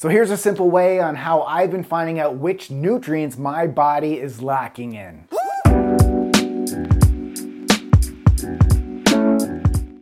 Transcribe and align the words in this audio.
So 0.00 0.08
here's 0.08 0.30
a 0.30 0.36
simple 0.38 0.70
way 0.70 0.98
on 0.98 1.14
how 1.14 1.42
I've 1.42 1.70
been 1.70 1.84
finding 1.84 2.18
out 2.18 2.36
which 2.36 2.70
nutrients 2.70 3.36
my 3.36 3.66
body 3.66 4.18
is 4.18 4.40
lacking 4.40 4.94
in. 4.94 5.28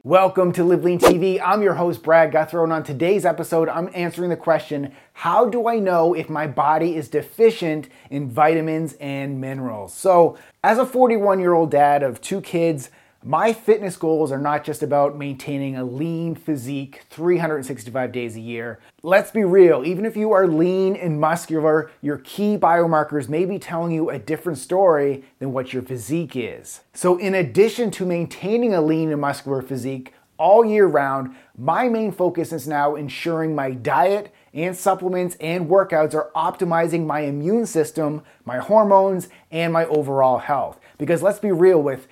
Welcome 0.04 0.52
to 0.52 0.62
Live 0.62 0.84
Lean 0.84 1.00
TV. 1.00 1.42
I'm 1.44 1.62
your 1.62 1.74
host, 1.74 2.04
Brad 2.04 2.30
Gouthro, 2.30 2.62
and 2.62 2.72
on 2.72 2.84
today's 2.84 3.26
episode, 3.26 3.68
I'm 3.68 3.90
answering 3.92 4.30
the 4.30 4.36
question 4.36 4.92
How 5.14 5.48
do 5.48 5.66
I 5.66 5.80
know 5.80 6.14
if 6.14 6.30
my 6.30 6.46
body 6.46 6.94
is 6.94 7.08
deficient 7.08 7.88
in 8.08 8.30
vitamins 8.30 8.92
and 9.00 9.40
minerals? 9.40 9.92
So, 9.94 10.38
as 10.62 10.78
a 10.78 10.86
41 10.86 11.40
year 11.40 11.54
old 11.54 11.72
dad 11.72 12.04
of 12.04 12.20
two 12.20 12.40
kids, 12.40 12.90
my 13.24 13.52
fitness 13.52 13.96
goals 13.96 14.30
are 14.30 14.38
not 14.38 14.62
just 14.62 14.82
about 14.82 15.18
maintaining 15.18 15.76
a 15.76 15.84
lean 15.84 16.36
physique 16.36 17.02
365 17.10 18.12
days 18.12 18.36
a 18.36 18.40
year. 18.40 18.78
Let's 19.02 19.32
be 19.32 19.42
real, 19.42 19.84
even 19.84 20.06
if 20.06 20.16
you 20.16 20.32
are 20.32 20.46
lean 20.46 20.94
and 20.94 21.20
muscular, 21.20 21.90
your 22.00 22.18
key 22.18 22.56
biomarkers 22.56 23.28
may 23.28 23.44
be 23.44 23.58
telling 23.58 23.90
you 23.90 24.08
a 24.08 24.20
different 24.20 24.58
story 24.58 25.24
than 25.40 25.52
what 25.52 25.72
your 25.72 25.82
physique 25.82 26.36
is. 26.36 26.82
So, 26.94 27.18
in 27.18 27.34
addition 27.34 27.90
to 27.92 28.06
maintaining 28.06 28.72
a 28.72 28.80
lean 28.80 29.10
and 29.10 29.20
muscular 29.20 29.62
physique 29.62 30.14
all 30.38 30.64
year 30.64 30.86
round, 30.86 31.34
my 31.56 31.88
main 31.88 32.12
focus 32.12 32.52
is 32.52 32.68
now 32.68 32.94
ensuring 32.94 33.52
my 33.52 33.72
diet 33.72 34.32
and 34.54 34.76
supplements 34.76 35.36
and 35.40 35.68
workouts 35.68 36.14
are 36.14 36.30
optimizing 36.36 37.04
my 37.04 37.20
immune 37.20 37.66
system, 37.66 38.22
my 38.44 38.58
hormones, 38.58 39.28
and 39.50 39.72
my 39.72 39.86
overall 39.86 40.38
health. 40.38 40.78
Because 40.96 41.22
let's 41.22 41.40
be 41.40 41.50
real 41.50 41.82
with 41.82 42.06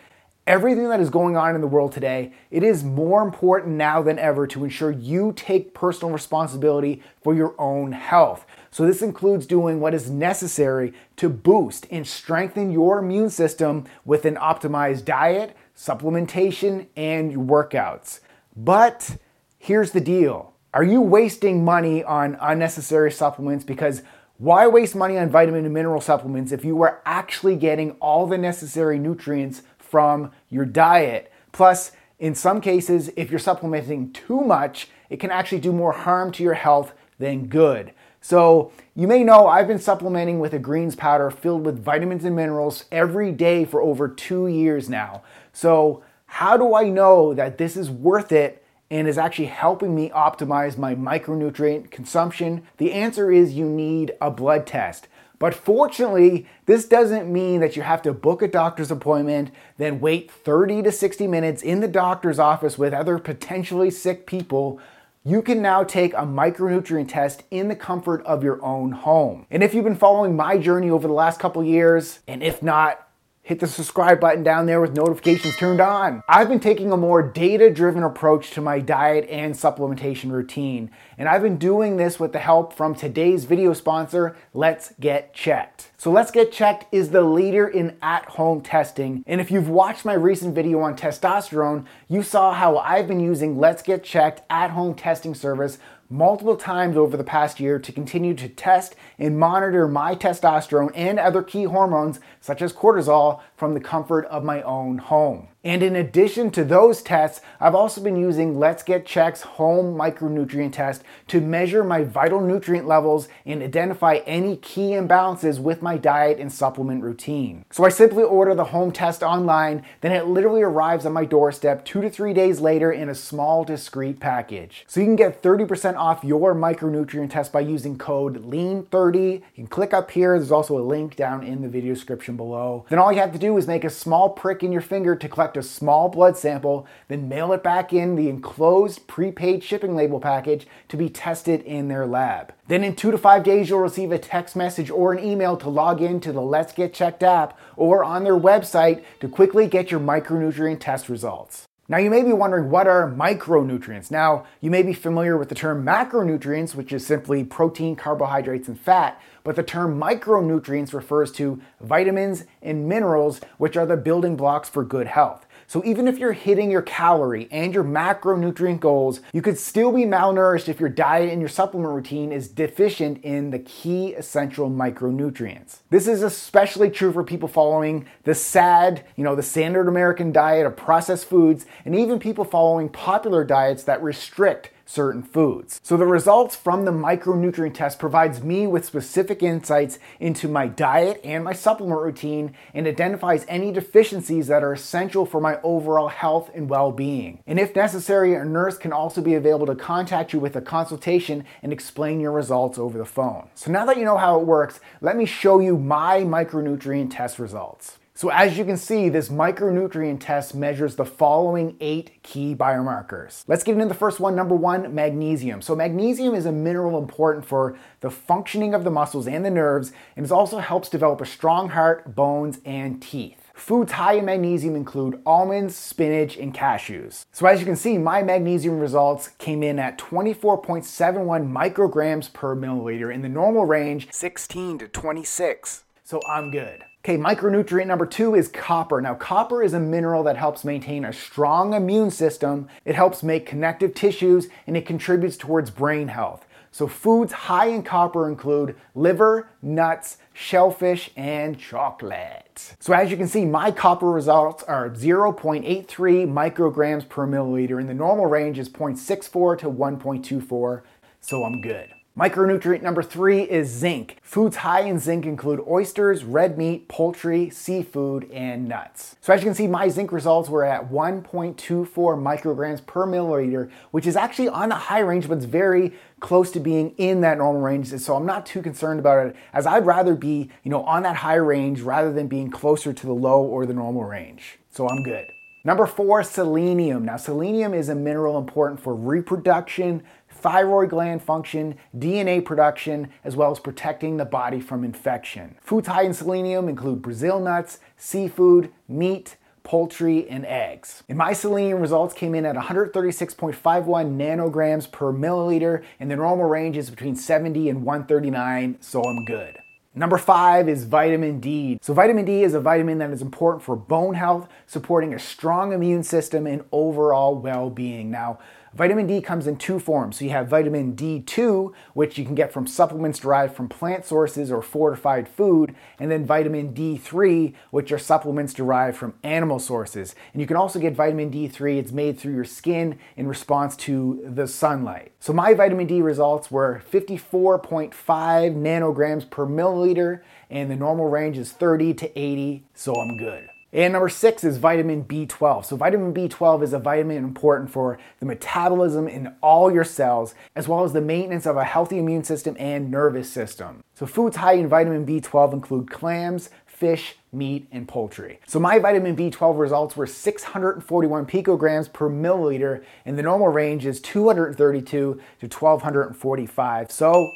everything 0.47 0.89
that 0.89 1.01
is 1.01 1.11
going 1.11 1.37
on 1.37 1.55
in 1.55 1.61
the 1.61 1.67
world 1.67 1.93
today, 1.93 2.33
it 2.51 2.63
is 2.63 2.85
more 2.85 3.23
important 3.23 3.75
now 3.75 4.01
than 4.03 4.19
ever 4.19 4.47
to 4.47 4.65
ensure 4.65 4.91
you 4.91 5.33
take 5.35 5.75
personal 5.75 6.13
responsibility 6.13 7.03
for 7.23 7.35
your 7.35 7.55
own 7.59 7.93
health. 7.93 8.47
So, 8.71 8.87
this 8.87 9.03
includes 9.03 9.47
doing 9.47 9.81
what 9.81 9.95
is 9.95 10.11
necessary 10.11 10.93
to 11.17 11.29
boost 11.29 11.87
and 11.91 12.07
strengthen 12.07 12.71
your 12.71 12.99
immune 12.99 13.30
system 13.30 13.85
with 14.05 14.25
an 14.25 14.37
optimized 14.37 15.05
diet, 15.05 15.57
supplementation, 15.77 16.87
and 16.97 17.49
workouts. 17.49 18.21
But 18.57 19.16
here's 19.59 19.91
the 19.91 20.01
deal 20.01 20.55
Are 20.75 20.85
you 20.85 21.01
wasting 21.01 21.65
money 21.65 22.05
on 22.05 22.37
unnecessary 22.41 23.10
supplements? 23.10 23.65
Because 23.65 24.03
why 24.38 24.66
waste 24.66 24.95
money 24.95 25.16
on 25.16 25.31
vitamin 25.31 25.65
and 25.65 25.73
mineral 25.73 26.03
supplements 26.03 26.53
if 26.53 26.63
you 26.63 26.83
are 26.83 27.01
actually 27.07 27.57
getting 27.57 27.93
all 27.93 28.27
the 28.27 28.37
necessary 28.37 28.99
nutrients 28.99 29.63
from 29.88 30.32
your 30.51 30.65
diet. 30.65 31.32
Plus, 31.52 31.92
in 32.18 32.34
some 32.34 32.60
cases, 32.60 33.10
if 33.16 33.30
you're 33.30 33.38
supplementing 33.38 34.12
too 34.12 34.40
much, 34.40 34.88
it 35.10 35.20
can 35.20 35.30
actually 35.30 35.60
do 35.60 35.73
more 35.73 35.92
harm 35.92 36.32
to 36.32 36.42
your 36.42 36.54
health 36.54 36.92
than 37.18 37.46
good. 37.46 37.92
So, 38.20 38.73
you 38.95 39.07
may 39.07 39.23
know 39.23 39.46
I've 39.46 39.68
been 39.68 39.79
supplementing 39.79 40.40
with 40.40 40.52
a 40.52 40.59
greens 40.59 40.96
powder 40.96 41.30
filled 41.30 41.64
with 41.64 41.84
vitamins 41.84 42.24
and 42.24 42.34
minerals 42.34 42.87
every 42.90 43.30
day 43.30 43.64
for 43.64 43.80
over 43.80 44.09
two 44.09 44.48
years 44.48 44.88
now. 44.88 45.23
So, 45.52 46.02
how 46.26 46.57
do 46.57 46.74
I 46.74 46.88
know 46.88 47.34
that 47.34 47.57
this 47.57 47.76
is 47.76 47.88
worth 47.88 48.32
it 48.32 48.64
and 48.90 49.07
is 49.07 49.18
actually 49.18 49.46
helping 49.46 49.95
me 49.95 50.10
optimize 50.10 50.76
my 50.76 50.95
micronutrient 50.95 51.90
consumption? 51.90 52.66
The 52.79 52.92
answer 52.92 53.30
is 53.30 53.54
you 53.54 53.66
need 53.66 54.12
a 54.20 54.30
blood 54.30 54.66
test. 54.66 55.09
But 55.38 55.54
fortunately, 55.54 56.46
this 56.65 56.87
doesn't 56.87 57.30
mean 57.30 57.60
that 57.60 57.76
you 57.76 57.82
have 57.82 58.02
to 58.02 58.12
book 58.12 58.42
a 58.42 58.48
doctor's 58.48 58.90
appointment, 58.90 59.51
then 59.76 60.01
wait 60.01 60.30
30 60.30 60.82
to 60.82 60.92
60 60.92 61.26
minutes 61.26 61.62
in 61.62 61.80
the 61.80 61.88
doctor's 61.88 62.38
office 62.38 62.79
with 62.79 62.95
other 62.95 63.18
potentially 63.18 63.90
sick 63.90 64.26
people. 64.26 64.81
You 65.25 65.42
can 65.42 65.60
now 65.60 65.82
take 65.82 66.14
a 66.14 66.19
micronutrient 66.19 67.09
test 67.09 67.42
in 67.50 67.69
the 67.69 67.76
comfort 67.76 68.25
of 68.25 68.44
your 68.44 68.64
own 68.64 68.92
home. 68.92 69.47
And 69.50 69.62
if 69.62 69.75
you've 69.75 69.84
been 69.84 69.97
following 69.97 70.37
my 70.37 70.56
journey 70.56 70.88
over 70.88 71.06
the 71.06 71.14
last 71.14 71.41
couple 71.41 71.62
years, 71.64 72.20
and 72.28 72.42
if 72.42 72.62
not, 72.62 73.06
hit 73.47 73.61
the 73.61 73.66
subscribe 73.66 74.19
button 74.19 74.43
down 74.43 74.66
there 74.66 74.81
with 74.81 74.97
notifications 74.97 75.56
turned 75.56 75.81
on. 75.81 76.20
I've 76.28 76.48
been 76.48 76.59
taking 76.59 76.91
a 76.91 76.97
more 76.97 77.22
data 77.22 77.70
driven 77.70 78.03
approach 78.03 78.50
to 78.50 78.60
my 78.60 78.81
diet 78.81 79.28
and 79.31 79.54
supplementation 79.54 80.32
routine, 80.32 80.91
and 81.16 81.28
I've 81.28 81.43
been 81.43 81.56
doing 81.56 81.97
this 81.97 82.19
with 82.19 82.32
the 82.32 82.41
help 82.41 82.72
from 82.72 82.97
today's 82.97 83.44
video 83.44 83.72
sponsor, 83.72 84.37
Let's 84.53 84.94
Get 84.98 85.32
Checked. 85.32 85.93
So, 85.97 86.10
Let's 86.10 86.32
Get 86.32 86.50
Checked 86.50 86.93
is 86.93 87.10
the 87.10 87.22
leader 87.22 87.69
in 87.69 87.97
at 88.03 88.25
home 88.25 88.62
testing, 88.62 89.22
and 89.28 89.41
if 89.41 89.53
you've 89.53 89.69
watched 89.69 90.04
my 90.04 90.15
recent 90.15 90.53
video 90.53 90.81
on 90.81 90.97
testosterone, 90.97 91.87
you 92.09 92.25
saw 92.25 92.53
how 92.53 92.78
I've 92.78 93.06
been 93.06 93.20
using 93.20 93.60
Let's 93.60 93.81
Get 93.81 94.03
Checked 94.03 94.43
at 94.50 94.72
home 94.72 94.97
testing 94.97 95.37
service 95.37 95.78
multiple 96.09 96.56
times 96.56 96.97
over 96.97 97.17
the 97.17 97.25
past 97.25 97.61
year 97.61 97.78
to 97.78 97.93
continue 97.93 98.34
to 98.34 98.49
test 98.49 98.94
and 99.19 99.39
monitor 99.39 99.89
my 99.89 100.15
testosterone 100.15 100.91
and 100.94 101.19
other 101.19 101.43
key 101.43 101.65
hormones, 101.65 102.21
such 102.41 102.62
as 102.62 102.72
cortisol, 102.72 103.41
from 103.56 103.75
the 103.75 103.81
comfort 103.81 104.25
of 104.27 104.44
my 104.44 104.62
own 104.62 104.99
home. 104.99 105.49
And 105.67 105.83
in 105.83 105.97
addition 105.97 106.53
to 106.53 106.62
those 106.62 107.03
tests, 107.03 107.41
I've 107.59 107.75
also 107.75 108.00
been 108.00 108.15
using 108.15 108.56
Let's 108.56 108.84
Get 108.84 109.05
Check's 109.05 109.41
home 109.41 109.97
micronutrient 109.97 110.75
test 110.75 111.03
to 111.27 111.41
measure 111.41 111.83
my 111.83 112.05
vital 112.05 112.41
nutrient 112.41 112.87
levels 112.87 113.27
and 113.44 113.61
identify 113.65 114.21
any 114.27 114.59
key 114.59 114.91
imbalances 114.91 115.59
with 115.59 115.83
my 115.83 115.97
diet 115.97 116.38
and 116.38 116.53
supplement 116.53 117.03
routine. 117.03 117.65
So 117.73 117.84
I 117.84 117.88
simply 117.88 118.23
order 118.23 118.55
the 118.55 118.67
home 118.67 118.93
test 118.93 119.25
online, 119.25 119.84
then 120.03 120.12
it 120.12 120.28
literally 120.28 120.62
arrives 120.62 121.05
on 121.05 121.12
my 121.12 121.25
doorstep 121.25 121.84
two 121.84 122.00
to 122.00 122.11
three 122.11 122.33
days 122.33 122.61
later 122.61 122.93
in 122.93 123.09
a 123.09 123.15
small, 123.17 123.65
discreet 123.65 124.21
package. 124.21 124.84
So 124.87 125.00
you 125.00 125.06
can 125.06 125.17
get 125.17 125.43
30% 125.43 125.95
off 125.96 126.22
your 126.22 126.54
micronutrient 126.54 127.30
test 127.30 127.52
by 127.52 127.60
using 127.60 127.98
code 127.98 128.44
LEAN30. 128.44 129.32
You 129.32 129.42
can 129.54 129.66
click 129.66 129.92
up 129.92 130.10
here, 130.10 130.38
there's 130.38 130.52
also 130.52 130.78
a 130.78 130.80
link 130.80 131.16
down 131.16 131.42
in 131.42 131.62
the 131.62 131.68
video 131.68 131.94
description 131.94 132.36
below. 132.36 132.84
Then 132.88 132.98
all 132.98 133.12
you 133.12 133.20
have 133.20 133.32
to 133.32 133.38
do 133.38 133.56
is 133.56 133.66
make 133.66 133.84
a 133.84 133.90
small 133.90 134.30
prick 134.30 134.62
in 134.62 134.72
your 134.72 134.80
finger 134.80 135.16
to 135.16 135.28
collect 135.28 135.56
a 135.56 135.62
small 135.62 136.08
blood 136.08 136.36
sample, 136.36 136.86
then 137.08 137.28
mail 137.28 137.52
it 137.52 137.62
back 137.62 137.92
in 137.92 138.14
the 138.14 138.28
enclosed 138.28 139.06
prepaid 139.06 139.64
shipping 139.64 139.96
label 139.96 140.20
package 140.20 140.66
to 140.88 140.96
be 140.96 141.08
tested 141.08 141.62
in 141.62 141.88
their 141.88 142.06
lab. 142.06 142.52
Then 142.68 142.82
in 142.82 142.96
two 142.96 143.10
to 143.10 143.18
five 143.18 143.44
days, 143.44 143.68
you'll 143.68 143.80
receive 143.80 144.12
a 144.12 144.18
text 144.18 144.56
message 144.56 144.90
or 144.90 145.12
an 145.12 145.24
email 145.24 145.56
to 145.58 145.68
log 145.68 146.02
in 146.02 146.20
to 146.20 146.32
the 146.32 146.40
Let's 146.40 146.72
Get 146.72 146.92
Checked 146.92 147.22
app 147.22 147.58
or 147.76 148.02
on 148.02 148.24
their 148.24 148.38
website 148.38 149.02
to 149.20 149.28
quickly 149.28 149.66
get 149.66 149.90
your 149.90 150.00
micronutrient 150.00 150.80
test 150.80 151.08
results. 151.08 151.66
Now, 151.88 151.98
you 151.98 152.10
may 152.10 152.22
be 152.22 152.32
wondering 152.32 152.69
what 152.69 152.88
are 152.88 153.08
micronutrients? 153.08 154.10
Now, 154.10 154.44
you 154.60 154.72
may 154.72 154.82
be 154.82 154.92
familiar 154.92 155.36
with 155.36 155.48
the 155.48 155.54
term 155.54 155.84
macronutrients, 155.84 156.74
which 156.74 156.92
is 156.92 157.06
simply 157.06 157.44
protein, 157.44 157.94
carbohydrates, 157.94 158.66
and 158.66 158.78
fat, 158.78 159.20
but 159.44 159.54
the 159.54 159.62
term 159.62 159.96
micronutrients 160.00 160.92
refers 160.92 161.30
to 161.32 161.60
vitamins 161.80 162.44
and 162.60 162.88
minerals, 162.88 163.41
which 163.58 163.76
are 163.76 163.86
the 163.86 163.96
building 163.96 164.36
blocks 164.36 164.69
for 164.69 164.82
good 164.82 165.06
health. 165.06 165.45
So 165.66 165.82
even 165.84 166.06
if 166.06 166.19
you're 166.19 166.32
hitting 166.32 166.71
your 166.71 166.82
calorie 166.82 167.49
and 167.50 167.75
your 167.75 167.84
macronutrient 167.84 168.81
goals, 168.81 169.21
you 169.32 169.43
could 169.43 169.59
still 169.59 169.91
be 169.91 170.04
malnourished 170.04 170.69
if 170.69 170.78
your 170.78 170.88
diet 170.88 171.31
and 171.31 171.41
your 171.41 171.49
supplement 171.49 171.93
routine 171.94 172.32
is 172.32 172.49
deficient 172.49 173.22
in 173.25 173.50
the 173.50 173.59
key 173.59 174.15
essential 174.15 174.71
micronutrients. 174.71 175.78
This 175.91 176.06
is 176.06 176.22
especially 176.22 176.91
true 176.91 177.12
for 177.12 177.25
people 177.25 177.49
following 177.49 178.06
the 178.25 178.34
SAD, 178.34 179.05
you 179.16 179.25
know, 179.25 179.34
the 179.34 179.43
standard 179.43 179.88
American 179.88 180.32
diet 180.32 180.66
of 180.66 180.76
processed 180.76 181.28
foods, 181.28 181.66
and 181.84 181.94
even 181.94 182.19
people 182.19 182.44
following 182.44 182.88
popular 182.88 183.43
diets 183.44 183.82
that 183.84 184.03
restrict 184.03 184.71
certain 184.86 185.22
foods. 185.22 185.80
So 185.82 185.97
the 185.97 186.06
results 186.06 186.56
from 186.56 186.84
the 186.84 186.92
micronutrient 186.92 187.74
test 187.74 187.98
provides 187.98 188.42
me 188.42 188.66
with 188.66 188.86
specific 188.86 189.42
insights 189.42 189.98
into 190.20 190.48
my 190.48 190.69
diet 190.69 191.20
and 191.24 191.44
my 191.44 191.52
supplement 191.52 192.00
routine 192.00 192.54
and 192.72 192.86
identifies 192.86 193.44
any 193.48 193.72
deficiencies 193.72 194.46
that 194.46 194.62
are 194.62 194.72
essential 194.72 195.26
for 195.26 195.41
my 195.41 195.60
overall 195.62 196.08
health 196.08 196.50
and 196.54 196.70
well-being. 196.70 197.41
And 197.46 197.58
if 197.58 197.75
necessary, 197.75 198.34
a 198.34 198.44
nurse 198.44 198.78
can 198.78 198.92
also 198.92 199.20
be 199.20 199.34
available 199.34 199.66
to 199.66 199.75
contact 199.75 200.32
you 200.32 200.41
with 200.41 200.56
a 200.56 200.60
consultation 200.60 201.44
and 201.62 201.72
explain 201.72 202.20
your 202.20 202.32
results 202.32 202.78
over 202.78 202.96
the 202.96 203.04
phone. 203.04 203.48
So 203.54 203.70
now 203.70 203.84
that 203.87 203.99
you 203.99 204.05
know 204.05 204.16
how 204.16 204.38
it 204.40 204.46
works, 204.46 204.81
let 205.00 205.16
me 205.16 205.26
show 205.26 205.58
you 205.58 205.76
my 205.76 206.20
micronutrient 206.20 207.11
test 207.11 207.38
results. 207.38 207.99
So 208.16 208.30
as 208.30 208.56
you 208.56 208.64
can 208.64 208.78
see, 208.78 209.10
this 209.10 209.28
micronutrient 209.28 210.20
test 210.20 210.54
measures 210.54 210.96
the 210.96 211.04
following 211.04 211.76
eight 211.80 212.22
key 212.22 212.54
biomarkers. 212.54 213.44
Let's 213.46 213.62
get 213.62 213.74
into 213.74 213.88
the 213.88 213.92
first 213.92 214.20
one. 214.20 214.34
Number 214.34 214.54
one, 214.54 214.94
magnesium. 214.94 215.60
So 215.60 215.76
magnesium 215.76 216.34
is 216.34 216.46
a 216.46 216.50
mineral 216.50 216.96
important 216.96 217.44
for 217.44 217.76
the 218.00 218.08
functioning 218.08 218.72
of 218.72 218.84
the 218.84 218.90
muscles 218.90 219.28
and 219.28 219.44
the 219.44 219.50
nerves, 219.50 219.92
and 220.16 220.24
it 220.24 220.32
also 220.32 220.60
helps 220.60 220.88
develop 220.88 221.20
a 221.20 221.26
strong 221.26 221.68
heart, 221.68 222.14
bones, 222.14 222.60
and 222.64 223.02
teeth. 223.02 223.52
Foods 223.52 223.92
high 223.92 224.14
in 224.14 224.24
magnesium 224.24 224.76
include 224.76 225.20
almonds, 225.26 225.76
spinach, 225.76 226.38
and 226.38 226.54
cashews. 226.54 227.26
So 227.32 227.44
as 227.44 227.60
you 227.60 227.66
can 227.66 227.76
see, 227.76 227.98
my 227.98 228.22
magnesium 228.22 228.80
results 228.80 229.28
came 229.36 229.62
in 229.62 229.78
at 229.78 229.98
24.71 229.98 231.52
micrograms 231.52 232.32
per 232.32 232.56
milliliter 232.56 233.12
in 233.12 233.20
the 233.20 233.28
normal 233.28 233.66
range, 233.66 234.08
16 234.10 234.78
to 234.78 234.88
26. 234.88 235.84
So 236.02 236.22
I'm 236.26 236.50
good. 236.50 236.86
Okay, 237.06 237.17
micronutrient 237.17 237.87
number 237.87 238.05
two 238.05 238.35
is 238.35 238.49
copper. 238.49 239.00
Now, 239.00 239.14
copper 239.14 239.62
is 239.62 239.75
a 239.75 239.79
mineral 239.79 240.25
that 240.25 240.37
helps 240.37 240.64
maintain 240.64 241.05
a 241.05 241.12
strong 241.12 241.73
immune 241.73 242.11
system, 242.11 242.67
it 242.85 242.97
helps 242.97 243.23
make 243.23 243.47
connective 243.47 243.94
tissues, 243.94 244.49
and 244.67 244.76
it 244.76 244.87
contributes 244.87 245.37
towards 245.37 245.70
brain 245.70 246.08
health. 246.08 246.44
So, 246.73 246.88
foods 246.88 247.32
high 247.32 247.67
in 247.67 247.85
copper 247.85 248.29
include 248.29 248.75
liver, 248.97 249.50
nuts, 249.62 250.17
shellfish, 250.32 251.12
and 251.17 251.56
chocolate. 251.56 252.75
So, 252.81 252.93
as 252.93 253.09
you 253.12 253.17
can 253.17 253.29
see, 253.29 253.44
my 253.44 253.70
copper 253.70 254.11
results 254.11 254.64
are 254.64 254.91
0.83 254.91 255.87
micrograms 256.26 257.09
per 257.09 257.25
milliliter, 257.25 257.79
and 257.79 257.88
the 257.88 257.94
normal 257.94 258.26
range 258.26 258.59
is 258.59 258.69
0.64 258.69 259.61
to 259.61 259.70
1.24, 259.70 260.82
so 261.20 261.44
I'm 261.44 261.61
good. 261.61 261.95
Micronutrient 262.18 262.80
number 262.80 263.02
three 263.02 263.42
is 263.42 263.68
zinc. 263.68 264.16
Foods 264.22 264.56
high 264.56 264.80
in 264.80 264.98
zinc 264.98 265.26
include 265.26 265.60
oysters, 265.68 266.24
red 266.24 266.56
meat, 266.56 266.88
poultry, 266.88 267.50
seafood, 267.50 268.30
and 268.30 268.66
nuts. 268.66 269.16
So 269.20 269.34
as 269.34 269.42
you 269.42 269.44
can 269.44 269.54
see, 269.54 269.66
my 269.66 269.90
zinc 269.90 270.12
results 270.12 270.48
were 270.48 270.64
at 270.64 270.90
1.24 270.90 271.54
micrograms 271.94 272.86
per 272.86 273.06
milliliter, 273.06 273.70
which 273.90 274.06
is 274.06 274.16
actually 274.16 274.48
on 274.48 274.70
the 274.70 274.76
high 274.76 275.00
range, 275.00 275.28
but 275.28 275.36
it's 275.36 275.44
very 275.44 275.92
close 276.18 276.50
to 276.52 276.58
being 276.58 276.94
in 276.96 277.20
that 277.20 277.36
normal 277.36 277.60
range. 277.60 277.88
So 277.88 278.16
I'm 278.16 278.24
not 278.24 278.46
too 278.46 278.62
concerned 278.62 278.98
about 278.98 279.26
it, 279.26 279.36
as 279.52 279.66
I'd 279.66 279.84
rather 279.84 280.14
be, 280.14 280.48
you 280.62 280.70
know, 280.70 280.84
on 280.84 281.02
that 281.02 281.16
high 281.16 281.34
range 281.34 281.82
rather 281.82 282.10
than 282.10 282.28
being 282.28 282.50
closer 282.50 282.94
to 282.94 283.06
the 283.06 283.12
low 283.12 283.42
or 283.42 283.66
the 283.66 283.74
normal 283.74 284.04
range. 284.04 284.58
So 284.70 284.88
I'm 284.88 285.02
good. 285.02 285.26
Number 285.66 285.84
four, 285.84 286.22
selenium. 286.22 287.04
Now, 287.04 287.16
selenium 287.16 287.74
is 287.74 287.88
a 287.88 287.94
mineral 287.96 288.38
important 288.38 288.78
for 288.78 288.94
reproduction, 288.94 290.04
thyroid 290.37 290.91
gland 290.91 291.23
function, 291.23 291.77
DNA 291.97 292.44
production, 292.44 293.09
as 293.25 293.37
well 293.37 293.50
as 293.50 293.59
protecting 293.59 294.17
the 294.17 294.25
body 294.25 294.61
from 294.61 294.85
infection. 294.85 295.56
Foods 295.61 295.88
high 295.88 296.03
in 296.03 296.15
selenium 296.15 296.69
include 296.69 297.03
Brazil 297.03 297.41
nuts, 297.41 297.81
seafood, 297.97 298.73
meat, 298.88 299.37
poultry, 299.67 300.29
and 300.29 300.47
eggs. 300.47 301.03
And 301.09 301.19
my 301.19 301.33
selenium 301.33 301.81
results 301.81 302.15
came 302.15 302.35
in 302.37 302.47
at 302.47 302.55
136.51 302.55 303.56
nanograms 303.61 304.91
per 304.91 305.12
milliliter, 305.12 305.83
and 305.99 306.11
the 306.11 306.17
normal 306.17 306.47
range 306.47 306.77
is 306.77 306.88
between 306.88 307.17
70 307.17 307.69
and 307.69 307.85
139, 307.85 308.79
so 308.81 309.03
I'm 309.03 309.25
good. 309.25 309.59
Number 309.99 310.19
five 310.19 310.69
is 310.69 310.85
vitamin 310.85 311.41
D. 311.41 311.79
So, 311.81 311.94
vitamin 311.94 312.27
D 312.27 312.43
is 312.43 312.53
a 312.53 312.61
vitamin 312.61 312.99
that 312.99 313.11
is 313.11 313.23
important 313.23 313.62
for 313.62 313.75
bone 313.75 314.15
health, 314.15 314.47
supporting 314.67 315.15
a 315.15 315.19
strong 315.19 315.73
immune 315.73 316.03
system 316.03 316.47
and 316.47 316.65
overall 316.71 317.35
well 317.35 317.71
being. 317.71 318.11
Now, 318.11 318.38
Vitamin 318.76 319.06
D 319.06 319.23
comes 319.23 319.46
in 319.46 319.56
two 319.56 319.78
forms. 319.78 320.19
So 320.19 320.26
you 320.26 320.32
have 320.32 320.49
vitamin 320.49 320.94
D2, 320.94 321.73
which 321.94 322.19
you 322.19 322.26
can 322.26 322.34
get 322.34 322.52
from 322.52 322.67
supplements 322.67 323.19
derived 323.19 323.56
from 323.56 323.70
plant 323.70 324.05
sources 324.05 324.52
or 324.52 324.61
fortified 324.61 325.31
food, 325.31 325.75
and 325.99 326.11
then 326.11 326.26
vitamin 326.26 326.75
D3, 326.75 327.55
which 327.70 327.90
are 327.90 327.99
supplements 327.99 328.52
derived 328.52 328.99
from 328.99 329.14
animal 329.23 329.58
sources. 329.58 330.14
And 330.34 330.43
you 330.43 330.46
can 330.46 330.58
also 330.58 330.78
get 330.78 330.94
vitamin 330.94 331.31
D3, 331.31 331.78
it's 331.78 331.90
made 331.90 332.19
through 332.19 332.34
your 332.34 332.44
skin 332.44 332.99
in 333.17 333.26
response 333.26 333.76
to 333.76 334.23
the 334.23 334.46
sunlight. 334.46 335.12
So 335.20 335.32
my 335.32 335.55
vitamin 335.55 335.87
D 335.87 336.02
results 336.02 336.50
were 336.50 336.82
54.5 336.93 337.94
nanograms 337.94 339.31
per 339.31 339.46
milliliter, 339.46 340.20
and 340.50 340.70
the 340.70 340.76
normal 340.76 341.08
range 341.08 341.38
is 341.38 341.50
30 341.50 341.94
to 341.94 342.19
80, 342.19 342.67
so 342.75 342.94
I'm 342.94 343.17
good. 343.17 343.49
And 343.72 343.92
number 343.92 344.08
six 344.08 344.44
is 344.44 344.58
vitamin 344.58 345.04
B12. 345.04 345.64
So, 345.64 345.76
vitamin 345.76 346.14
B12 346.14 346.62
is 346.62 346.72
a 346.72 346.78
vitamin 346.78 347.18
important 347.18 347.70
for 347.70 347.98
the 348.20 348.26
metabolism 348.26 349.08
in 349.08 349.34
all 349.42 349.72
your 349.72 349.84
cells, 349.84 350.34
as 350.54 350.68
well 350.68 350.84
as 350.84 350.92
the 350.92 351.00
maintenance 351.00 351.46
of 351.46 351.56
a 351.56 351.64
healthy 351.64 351.98
immune 351.98 352.24
system 352.24 352.56
and 352.58 352.90
nervous 352.90 353.30
system. 353.30 353.82
So, 353.94 354.06
foods 354.06 354.36
high 354.36 354.54
in 354.54 354.68
vitamin 354.68 355.04
B12 355.04 355.52
include 355.52 355.90
clams, 355.90 356.48
fish, 356.64 357.16
meat, 357.32 357.66
and 357.72 357.88
poultry. 357.88 358.38
So, 358.46 358.60
my 358.60 358.78
vitamin 358.78 359.16
B12 359.16 359.58
results 359.58 359.96
were 359.96 360.06
641 360.06 361.26
picograms 361.26 361.92
per 361.92 362.08
milliliter, 362.08 362.84
and 363.04 363.18
the 363.18 363.22
normal 363.22 363.48
range 363.48 363.84
is 363.84 364.00
232 364.00 364.86
to 364.86 365.18
1245. 365.40 366.92
So, 366.92 367.32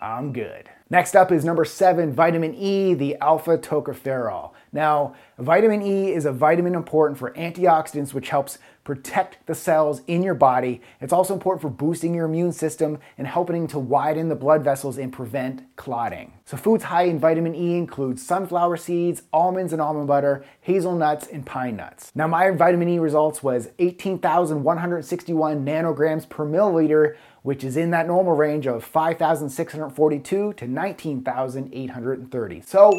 I'm 0.00 0.32
good. 0.32 0.68
Next 0.94 1.16
up 1.16 1.32
is 1.32 1.44
number 1.44 1.64
seven, 1.64 2.12
vitamin 2.12 2.54
E, 2.54 2.94
the 2.94 3.16
alpha 3.16 3.58
tocopherol. 3.58 4.52
Now, 4.72 5.16
vitamin 5.36 5.82
E 5.82 6.12
is 6.12 6.24
a 6.24 6.30
vitamin 6.30 6.76
important 6.76 7.18
for 7.18 7.32
antioxidants, 7.32 8.14
which 8.14 8.28
helps 8.28 8.58
protect 8.84 9.44
the 9.46 9.56
cells 9.56 10.02
in 10.06 10.22
your 10.22 10.34
body. 10.34 10.80
It's 11.00 11.12
also 11.12 11.34
important 11.34 11.62
for 11.62 11.70
boosting 11.70 12.14
your 12.14 12.26
immune 12.26 12.52
system 12.52 12.98
and 13.18 13.26
helping 13.26 13.66
to 13.68 13.78
widen 13.80 14.28
the 14.28 14.36
blood 14.36 14.62
vessels 14.62 14.96
and 14.96 15.12
prevent 15.12 15.64
clotting. 15.74 16.34
So, 16.44 16.56
foods 16.56 16.84
high 16.84 17.04
in 17.04 17.18
vitamin 17.18 17.56
E 17.56 17.76
include 17.76 18.20
sunflower 18.20 18.76
seeds, 18.76 19.22
almonds 19.32 19.72
and 19.72 19.82
almond 19.82 20.06
butter, 20.06 20.44
hazelnuts, 20.60 21.26
and 21.26 21.44
pine 21.44 21.74
nuts. 21.74 22.12
Now, 22.14 22.28
my 22.28 22.52
vitamin 22.52 22.88
E 22.88 23.00
results 23.00 23.42
was 23.42 23.70
18,161 23.80 25.66
nanograms 25.66 26.28
per 26.28 26.46
milliliter, 26.46 27.16
which 27.44 27.62
is 27.62 27.76
in 27.76 27.90
that 27.90 28.06
normal 28.06 28.34
range 28.34 28.66
of 28.66 28.82
5,642 28.82 30.54
to 30.54 30.66
19,830. 30.66 32.60
So, 32.62 32.90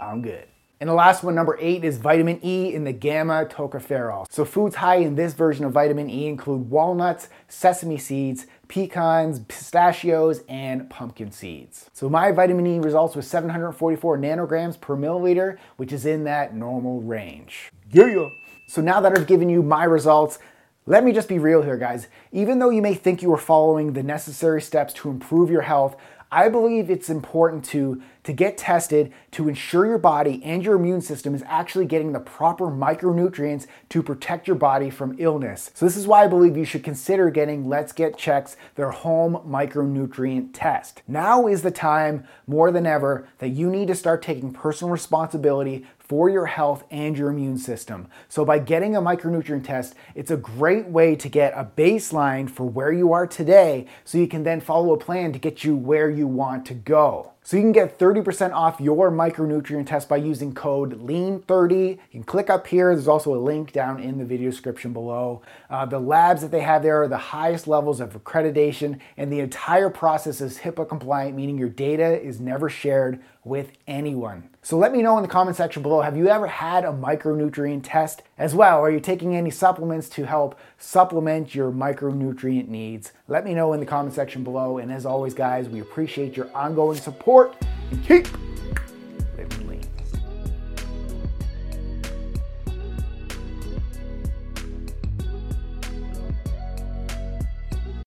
I'm 0.00 0.22
good. 0.22 0.46
And 0.80 0.88
the 0.88 0.94
last 0.94 1.22
one, 1.22 1.34
number 1.34 1.56
eight, 1.60 1.84
is 1.84 1.98
vitamin 1.98 2.40
E 2.42 2.74
in 2.74 2.84
the 2.84 2.92
gamma 2.92 3.46
tocopherol. 3.46 4.26
So 4.30 4.44
foods 4.44 4.76
high 4.76 4.96
in 4.96 5.14
this 5.14 5.34
version 5.34 5.66
of 5.66 5.72
vitamin 5.72 6.10
E 6.10 6.26
include 6.26 6.68
walnuts, 6.68 7.28
sesame 7.46 7.98
seeds, 7.98 8.46
pecans, 8.68 9.38
pistachios, 9.48 10.42
and 10.48 10.90
pumpkin 10.90 11.30
seeds. 11.30 11.90
So 11.92 12.08
my 12.08 12.32
vitamin 12.32 12.66
E 12.66 12.78
results 12.80 13.14
was 13.14 13.26
744 13.28 14.18
nanograms 14.18 14.80
per 14.80 14.96
milliliter, 14.96 15.58
which 15.76 15.92
is 15.92 16.06
in 16.06 16.24
that 16.24 16.54
normal 16.54 17.02
range. 17.02 17.70
Yeah. 17.92 18.28
So 18.66 18.80
now 18.80 19.00
that 19.00 19.16
I've 19.16 19.26
given 19.26 19.48
you 19.48 19.62
my 19.62 19.84
results, 19.84 20.38
let 20.86 21.02
me 21.02 21.12
just 21.12 21.28
be 21.28 21.38
real 21.38 21.62
here, 21.62 21.78
guys. 21.78 22.08
Even 22.30 22.58
though 22.58 22.68
you 22.68 22.82
may 22.82 22.94
think 22.94 23.22
you 23.22 23.32
are 23.32 23.38
following 23.38 23.92
the 23.94 24.02
necessary 24.02 24.60
steps 24.60 24.92
to 24.94 25.08
improve 25.08 25.50
your 25.50 25.62
health, 25.62 25.96
I 26.30 26.48
believe 26.48 26.90
it's 26.90 27.08
important 27.08 27.64
to, 27.66 28.02
to 28.24 28.32
get 28.32 28.58
tested 28.58 29.12
to 29.30 29.48
ensure 29.48 29.86
your 29.86 29.98
body 29.98 30.42
and 30.42 30.64
your 30.64 30.74
immune 30.74 31.00
system 31.00 31.32
is 31.34 31.44
actually 31.46 31.86
getting 31.86 32.12
the 32.12 32.18
proper 32.18 32.66
micronutrients 32.66 33.66
to 33.90 34.02
protect 34.02 34.48
your 34.48 34.56
body 34.56 34.90
from 34.90 35.14
illness. 35.18 35.70
So, 35.74 35.86
this 35.86 35.96
is 35.96 36.08
why 36.08 36.24
I 36.24 36.26
believe 36.26 36.56
you 36.56 36.64
should 36.64 36.82
consider 36.82 37.30
getting 37.30 37.68
Let's 37.68 37.92
Get 37.92 38.18
Checks, 38.18 38.56
their 38.74 38.90
home 38.90 39.40
micronutrient 39.46 40.50
test. 40.52 41.02
Now 41.06 41.46
is 41.46 41.62
the 41.62 41.70
time 41.70 42.26
more 42.48 42.72
than 42.72 42.84
ever 42.84 43.28
that 43.38 43.50
you 43.50 43.70
need 43.70 43.86
to 43.88 43.94
start 43.94 44.20
taking 44.20 44.52
personal 44.52 44.90
responsibility 44.90 45.86
for 46.04 46.28
your 46.28 46.46
health 46.46 46.84
and 46.90 47.18
your 47.18 47.30
immune 47.30 47.58
system. 47.58 48.08
So, 48.28 48.44
by 48.44 48.58
getting 48.58 48.96
a 48.96 49.02
micronutrient 49.02 49.64
test, 49.64 49.94
it's 50.14 50.30
a 50.30 50.36
great 50.36 50.86
way 50.86 51.16
to 51.16 51.28
get 51.28 51.52
a 51.54 51.64
baseline 51.64 52.48
for 52.48 52.64
where 52.64 52.92
you 52.92 53.12
are 53.12 53.26
today 53.26 53.86
so 54.04 54.18
you 54.18 54.28
can 54.28 54.44
then 54.44 54.60
follow 54.60 54.94
a 54.94 54.98
plan 54.98 55.32
to 55.32 55.38
get 55.38 55.64
you 55.64 55.76
where 55.76 56.10
you 56.10 56.26
want 56.26 56.66
to 56.66 56.74
go. 56.74 57.33
So 57.46 57.58
you 57.58 57.62
can 57.62 57.72
get 57.72 57.98
30% 57.98 58.54
off 58.54 58.80
your 58.80 59.10
micronutrient 59.10 59.86
test 59.86 60.08
by 60.08 60.16
using 60.16 60.54
code 60.54 61.06
LEAN30. 61.06 61.90
You 61.90 61.98
can 62.10 62.24
click 62.24 62.48
up 62.48 62.66
here. 62.66 62.94
There's 62.94 63.06
also 63.06 63.34
a 63.34 63.36
link 63.36 63.70
down 63.70 64.00
in 64.00 64.16
the 64.16 64.24
video 64.24 64.48
description 64.48 64.94
below. 64.94 65.42
Uh, 65.68 65.84
the 65.84 65.98
labs 65.98 66.40
that 66.40 66.50
they 66.50 66.62
have 66.62 66.82
there 66.82 67.02
are 67.02 67.08
the 67.08 67.18
highest 67.18 67.68
levels 67.68 68.00
of 68.00 68.14
accreditation, 68.14 68.98
and 69.18 69.30
the 69.30 69.40
entire 69.40 69.90
process 69.90 70.40
is 70.40 70.56
HIPAA 70.56 70.88
compliant, 70.88 71.36
meaning 71.36 71.58
your 71.58 71.68
data 71.68 72.18
is 72.18 72.40
never 72.40 72.70
shared 72.70 73.22
with 73.44 73.72
anyone. 73.86 74.48
So 74.62 74.78
let 74.78 74.92
me 74.92 75.02
know 75.02 75.18
in 75.18 75.22
the 75.22 75.28
comment 75.28 75.58
section 75.58 75.82
below, 75.82 76.00
have 76.00 76.16
you 76.16 76.28
ever 76.28 76.46
had 76.46 76.86
a 76.86 76.92
micronutrient 76.92 77.82
test 77.84 78.22
as 78.38 78.54
well? 78.54 78.80
Are 78.80 78.90
you 78.90 79.00
taking 79.00 79.36
any 79.36 79.50
supplements 79.50 80.08
to 80.10 80.26
help 80.26 80.58
supplement 80.78 81.54
your 81.54 81.70
micronutrient 81.70 82.68
needs? 82.68 83.12
Let 83.28 83.44
me 83.44 83.54
know 83.54 83.72
in 83.72 83.80
the 83.80 83.86
comment 83.86 84.14
section 84.14 84.44
below. 84.44 84.78
And 84.78 84.92
as 84.92 85.06
always, 85.06 85.34
guys, 85.34 85.68
we 85.68 85.80
appreciate 85.80 86.36
your 86.36 86.54
ongoing 86.54 86.98
support 86.98 87.56
and 87.90 88.04
keep 88.04 88.26